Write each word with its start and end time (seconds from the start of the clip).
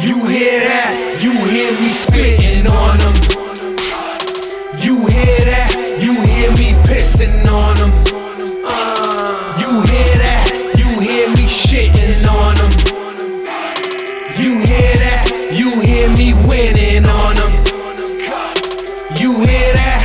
You 0.00 0.26
hear 0.26 0.60
that? 0.60 1.22
You 1.22 1.30
hear 1.46 1.70
me 1.78 1.88
spitting 1.88 2.66
on 2.66 2.98
them. 2.98 3.14
You 4.82 5.06
hear 5.06 5.38
that? 5.46 5.70
You 6.02 6.18
hear 6.26 6.50
me 6.58 6.74
pissing 6.82 7.30
on 7.46 7.78
them. 7.78 7.92
Uh, 8.66 9.54
you 9.62 9.70
hear 9.86 10.14
that? 10.18 10.50
You 10.74 10.98
hear 10.98 11.30
me 11.38 11.46
shitting 11.46 12.26
on 12.26 12.58
them. 12.58 12.72
You 14.34 14.58
hear 14.66 14.94
that? 14.98 15.30
You 15.54 15.80
hear 15.80 16.10
me 16.10 16.34
winning 16.42 17.06
on 17.06 17.38
them. 17.38 17.54
You 19.14 19.38
hear 19.46 19.70
that? 19.78 20.02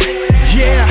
Yeah. 0.53 0.85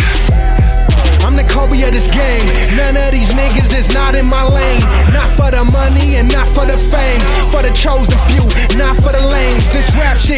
I'm 1.23 1.37
the 1.37 1.47
Kobe 1.47 1.80
of 1.87 1.92
this 1.95 2.11
game. 2.11 2.42
None 2.77 2.97
of 2.98 3.12
these 3.12 3.30
niggas 3.30 3.70
is 3.78 3.95
not 3.95 4.17
in 4.17 4.27
my 4.27 4.42
lane. 4.42 4.83
Not 5.15 5.30
for 5.39 5.51
the 5.55 5.65
money 5.70 6.17
and 6.17 6.27
not 6.33 6.48
for 6.48 6.67
the 6.67 6.77
fame. 6.91 7.20
For 7.48 7.62
the 7.62 7.70
chosen 7.75 8.17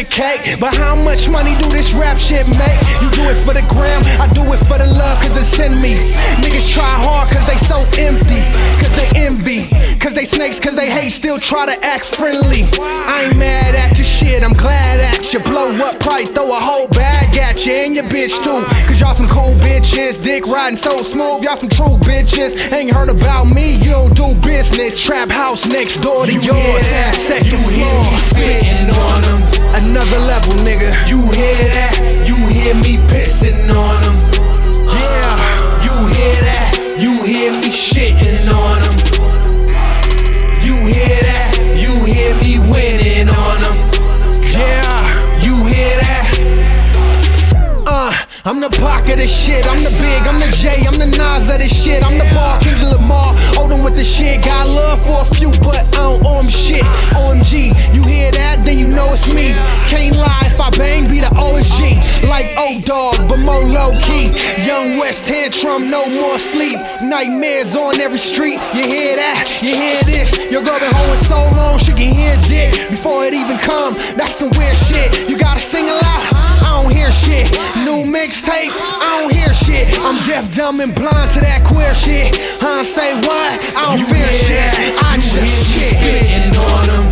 Cake. 0.09 0.59
But 0.59 0.75
how 0.75 0.95
much 0.95 1.29
money 1.29 1.53
do 1.59 1.69
this 1.69 1.93
rap 1.93 2.17
shit 2.17 2.47
make? 2.47 2.79
You 3.01 3.09
do 3.11 3.23
it 3.29 3.37
for 3.45 3.53
the 3.53 3.65
gram, 3.69 4.01
I 4.19 4.27
do 4.27 4.41
it 4.53 4.59
for 4.65 4.77
the 4.77 4.87
love, 4.87 5.17
cause 5.21 5.37
it's 5.37 5.59
in 5.59 5.81
me. 5.81 5.93
Niggas 6.41 6.71
try 6.71 6.85
hard 6.85 7.29
cause 7.29 7.45
they 7.45 7.57
so 7.57 7.83
empty. 7.99 8.41
Cause 8.81 8.95
they 8.95 9.25
envy. 9.25 9.69
Cause 9.99 10.13
they 10.13 10.25
snakes, 10.25 10.59
cause 10.59 10.75
they 10.75 10.89
hate, 10.89 11.11
still 11.11 11.37
try 11.39 11.65
to 11.65 11.85
act 11.85 12.05
friendly. 12.05 12.63
I 12.79 13.27
ain't 13.27 13.37
mad 13.37 13.75
at 13.75 13.97
your 13.97 14.05
shit, 14.05 14.43
I'm 14.43 14.53
glad 14.53 14.99
at 14.99 15.33
you. 15.33 15.39
Blow 15.41 15.69
up, 15.85 15.99
probably 15.99 16.25
throw 16.25 16.51
a 16.51 16.59
whole 16.59 16.87
bag 16.87 17.37
at 17.37 17.65
you 17.65 17.73
and 17.73 17.95
your 17.95 18.05
bitch 18.05 18.35
too. 18.43 18.63
Cause 18.87 18.99
y'all 18.99 19.13
some 19.13 19.27
cool 19.27 19.53
bitches, 19.61 20.23
dick 20.23 20.47
riding 20.47 20.77
so 20.77 21.01
smooth, 21.01 21.43
y'all 21.43 21.57
some 21.57 21.69
true 21.69 21.97
bitches. 22.01 22.71
Ain't 22.71 22.91
heard 22.91 23.09
about 23.09 23.45
me, 23.45 23.75
you 23.75 23.91
don't 23.91 24.15
do 24.15 24.33
business. 24.41 25.01
Trap 25.01 25.29
house 25.29 25.65
next 25.65 25.97
door 25.97 26.25
to 26.25 26.33
You 26.33 26.41
yours, 26.41 26.85
second 27.15 27.51
You 27.51 27.57
hear 27.69 27.85
floor. 27.85 29.00
I'm 48.43 48.59
the 48.59 48.69
Pac 48.81 49.07
of 49.09 49.17
this 49.17 49.29
shit. 49.29 49.65
I'm 49.69 49.77
the 49.83 49.93
big, 50.01 50.25
I'm 50.25 50.39
the 50.41 50.49
J, 50.57 50.73
I'm 50.89 50.97
the 50.97 51.05
Nas 51.13 51.47
of 51.49 51.59
this 51.59 51.69
shit. 51.69 52.01
I'm 52.01 52.17
the 52.17 52.25
ball, 52.33 52.57
Kendrick 52.59 52.89
Lamar. 52.89 53.29
Odin 53.53 53.83
with 53.83 53.95
the 53.95 54.03
shit. 54.03 54.43
Got 54.43 54.67
love 54.67 54.97
for 55.05 55.21
a 55.21 55.35
few, 55.35 55.51
but 55.61 55.77
I 55.77 56.01
don't 56.01 56.25
owe 56.25 56.39
'em 56.39 56.49
shit. 56.49 56.81
OMG, 57.13 57.69
you 57.93 58.01
hear 58.01 58.31
that? 58.31 58.65
Then 58.65 58.79
you 58.79 58.87
know 58.87 59.13
it's 59.13 59.27
me. 59.27 59.53
Can't 59.93 60.17
lie, 60.17 60.41
if 60.49 60.59
I 60.59 60.71
bang, 60.73 61.07
be 61.07 61.21
the 61.21 61.29
OSG. 61.37 62.01
Like 62.25 62.49
O 62.57 62.81
Dog, 62.81 63.13
but 63.29 63.37
more 63.37 63.61
low 63.61 63.93
key. 64.01 64.33
Young 64.65 64.97
West 64.97 65.27
tantrum, 65.27 65.91
no 65.91 66.09
more 66.09 66.39
sleep. 66.39 66.79
Nightmares 67.03 67.75
on 67.75 68.01
every 68.01 68.17
street. 68.17 68.57
You 68.73 68.85
hear 68.89 69.15
that? 69.21 69.53
You 69.61 69.75
hear 69.75 70.01
this? 70.09 70.33
Your 70.49 70.63
girl 70.63 70.79
been 70.79 70.89
holding 70.89 71.23
so 71.29 71.37
long, 71.53 71.60
New 78.51 78.57
I 78.67 79.21
don't 79.21 79.33
hear 79.33 79.53
shit. 79.53 79.87
I'm 80.01 80.19
deaf, 80.27 80.53
dumb, 80.53 80.81
and 80.81 80.93
blind 80.93 81.31
to 81.31 81.39
that 81.39 81.63
queer 81.63 81.93
shit. 81.93 82.35
Huh? 82.59 82.83
Say 82.83 83.15
what? 83.15 83.55
I 83.77 83.95
don't 83.95 83.99
You 83.99 84.05
fear 84.11 84.27
hear 84.27 84.43
shit. 84.43 84.59
that? 84.59 84.91
I 84.99 85.15
You 85.15 85.21
just 85.23 85.71
shit. 85.71 85.95
spitting 85.95 86.51
on 86.59 86.83
them. 86.91 87.05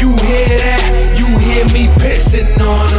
You 0.00 0.08
hear 0.24 0.48
that? 0.64 0.80
You 1.20 1.26
hear 1.38 1.64
me 1.76 1.92
pissing 2.00 2.48
on 2.64 2.88
them. 2.88 2.95